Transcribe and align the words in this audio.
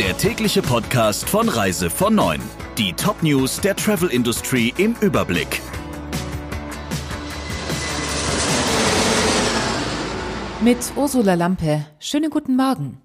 der 0.00 0.16
tägliche 0.16 0.62
Podcast 0.62 1.28
von 1.28 1.46
Reise 1.50 1.90
von 1.90 2.14
9. 2.14 2.40
Die 2.78 2.94
Top-News 2.94 3.60
der 3.60 3.76
Travel 3.76 4.08
Industry 4.08 4.72
im 4.78 4.96
Überblick. 5.02 5.60
Mit 10.62 10.78
Ursula 10.96 11.34
Lampe. 11.34 11.84
Schönen 11.98 12.30
guten 12.30 12.56
Morgen. 12.56 13.02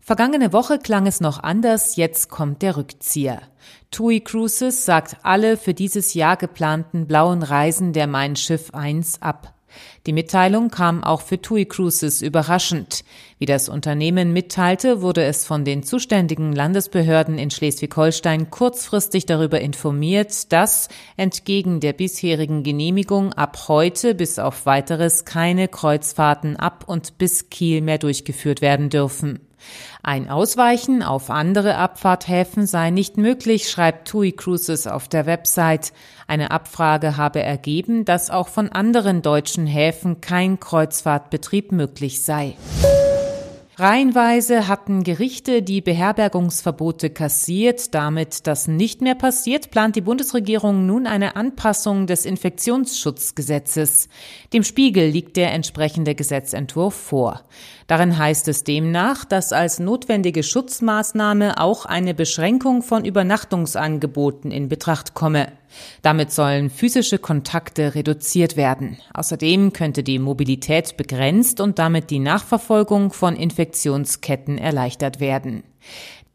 Vergangene 0.00 0.54
Woche 0.54 0.78
klang 0.78 1.06
es 1.06 1.20
noch 1.20 1.42
anders, 1.42 1.96
jetzt 1.96 2.30
kommt 2.30 2.62
der 2.62 2.78
Rückzieher. 2.78 3.42
TUI 3.90 4.20
Cruises 4.20 4.86
sagt 4.86 5.18
alle 5.22 5.58
für 5.58 5.74
dieses 5.74 6.14
Jahr 6.14 6.38
geplanten 6.38 7.06
blauen 7.08 7.42
Reisen 7.42 7.92
der 7.92 8.06
Mein 8.06 8.36
Schiff 8.36 8.72
1 8.72 9.20
ab. 9.20 9.52
Die 10.06 10.12
Mitteilung 10.12 10.70
kam 10.70 11.04
auch 11.04 11.20
für 11.20 11.40
TUI 11.40 11.66
Cruises 11.66 12.22
überraschend. 12.22 13.04
Wie 13.38 13.46
das 13.46 13.68
Unternehmen 13.68 14.32
mitteilte, 14.32 15.02
wurde 15.02 15.24
es 15.24 15.44
von 15.44 15.64
den 15.64 15.82
zuständigen 15.82 16.52
Landesbehörden 16.54 17.38
in 17.38 17.50
Schleswig-Holstein 17.50 18.50
kurzfristig 18.50 19.26
darüber 19.26 19.60
informiert, 19.60 20.52
dass 20.52 20.88
entgegen 21.16 21.80
der 21.80 21.92
bisherigen 21.92 22.62
Genehmigung 22.62 23.32
ab 23.32 23.68
heute 23.68 24.14
bis 24.14 24.38
auf 24.38 24.66
weiteres 24.66 25.24
keine 25.24 25.68
Kreuzfahrten 25.68 26.56
ab 26.56 26.84
und 26.86 27.18
bis 27.18 27.50
Kiel 27.50 27.80
mehr 27.80 27.98
durchgeführt 27.98 28.60
werden 28.60 28.88
dürfen. 28.88 29.40
Ein 30.02 30.28
Ausweichen 30.28 31.02
auf 31.02 31.30
andere 31.30 31.76
Abfahrthäfen 31.76 32.66
sei 32.66 32.90
nicht 32.90 33.16
möglich, 33.16 33.70
schreibt 33.70 34.08
TUI 34.08 34.32
Cruises 34.32 34.86
auf 34.86 35.08
der 35.08 35.26
Website. 35.26 35.92
Eine 36.26 36.50
Abfrage 36.50 37.16
habe 37.16 37.42
ergeben, 37.42 38.04
dass 38.04 38.30
auch 38.30 38.48
von 38.48 38.70
anderen 38.70 39.22
deutschen 39.22 39.66
Häfen 39.66 40.20
kein 40.20 40.60
Kreuzfahrtbetrieb 40.60 41.72
möglich 41.72 42.24
sei. 42.24 42.56
Reihenweise 43.80 44.68
hatten 44.68 45.04
Gerichte 45.04 45.62
die 45.62 45.80
Beherbergungsverbote 45.80 47.08
kassiert. 47.08 47.94
Damit 47.94 48.46
das 48.46 48.68
nicht 48.68 49.00
mehr 49.00 49.14
passiert, 49.14 49.70
plant 49.70 49.96
die 49.96 50.02
Bundesregierung 50.02 50.84
nun 50.84 51.06
eine 51.06 51.34
Anpassung 51.34 52.06
des 52.06 52.26
Infektionsschutzgesetzes. 52.26 54.10
Dem 54.52 54.64
Spiegel 54.64 55.08
liegt 55.08 55.38
der 55.38 55.54
entsprechende 55.54 56.14
Gesetzentwurf 56.14 56.94
vor. 56.94 57.40
Darin 57.86 58.18
heißt 58.18 58.48
es 58.48 58.64
demnach, 58.64 59.24
dass 59.24 59.50
als 59.54 59.78
notwendige 59.78 60.42
Schutzmaßnahme 60.42 61.58
auch 61.58 61.86
eine 61.86 62.12
Beschränkung 62.12 62.82
von 62.82 63.06
Übernachtungsangeboten 63.06 64.50
in 64.50 64.68
Betracht 64.68 65.14
komme. 65.14 65.52
Damit 66.02 66.32
sollen 66.32 66.70
physische 66.70 67.18
Kontakte 67.18 67.94
reduziert 67.94 68.56
werden. 68.56 68.98
Außerdem 69.14 69.72
könnte 69.72 70.02
die 70.02 70.18
Mobilität 70.18 70.96
begrenzt 70.96 71.60
und 71.60 71.78
damit 71.78 72.10
die 72.10 72.18
Nachverfolgung 72.18 73.12
von 73.12 73.36
Infektionsketten 73.36 74.58
erleichtert 74.58 75.20
werden. 75.20 75.62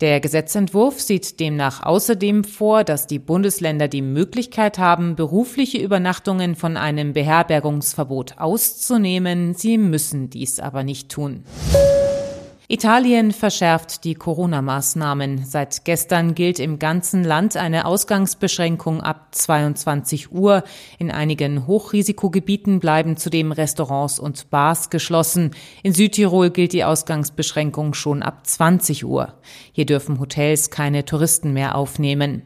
Der 0.02 0.20
Gesetzentwurf 0.20 1.00
sieht 1.00 1.40
demnach 1.40 1.82
außerdem 1.82 2.44
vor, 2.44 2.84
dass 2.84 3.08
die 3.08 3.20
Bundesländer 3.20 3.88
die 3.88 4.02
Möglichkeit 4.02 4.78
haben, 4.78 5.16
berufliche 5.16 5.78
Übernachtungen 5.78 6.56
von 6.56 6.76
einem 6.76 7.14
Beherbergungsverbot 7.14 8.38
auszunehmen. 8.38 9.54
Sie 9.54 9.78
müssen 9.78 10.30
dies 10.30 10.60
aber 10.60 10.84
nicht 10.84 11.08
tun. 11.10 11.46
Italien 12.68 13.32
verschärft 13.32 14.06
die 14.06 14.16
Corona-Maßnahmen. 14.16 15.46
Seit 15.46 15.86
gestern 15.86 16.34
gilt 16.34 16.60
im 16.60 16.80
ganzen 16.80 17.24
Land 17.24 17.58
eine 17.58 17.86
Ausgangsbeschränkung 17.86 19.02
ab 19.02 19.28
22 19.36 20.32
Uhr. 20.32 20.64
In 20.98 21.12
einigen 21.12 21.68
Hochrisikogebieten 21.68 22.80
bleiben 22.80 23.18
zudem 23.18 23.52
Restaurants 23.52 24.18
und 24.18 24.50
Bars 24.50 24.90
geschlossen. 24.90 25.52
In 25.84 25.94
Südtirol 25.94 26.50
gilt 26.50 26.74
die 26.74 26.84
Ausgangsbeschränkung 26.84 27.94
schon 27.94 28.24
ab 28.24 28.48
20 28.48 29.06
Uhr. 29.06 29.36
Hier 29.72 29.86
dürfen 29.86 30.20
Hotels 30.20 30.72
keine 30.72 31.06
Touristen 31.06 31.54
mehr 31.54 31.76
aufnehmen. 31.76 32.42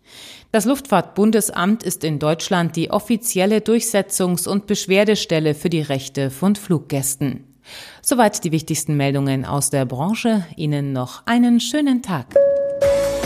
Das 0.52 0.64
Luftfahrtbundesamt 0.64 1.82
ist 1.82 2.04
in 2.04 2.18
Deutschland 2.18 2.76
die 2.76 2.90
offizielle 2.90 3.58
Durchsetzungs- 3.58 4.48
und 4.48 4.66
Beschwerdestelle 4.66 5.54
für 5.54 5.70
die 5.70 5.80
Rechte 5.82 6.30
von 6.30 6.54
Fluggästen. 6.54 7.44
Soweit 8.02 8.44
die 8.44 8.52
wichtigsten 8.52 8.96
Meldungen 8.96 9.44
aus 9.44 9.70
der 9.70 9.84
Branche. 9.86 10.46
Ihnen 10.56 10.92
noch 10.92 11.26
einen 11.26 11.60
schönen 11.60 12.02
Tag. 12.02 12.34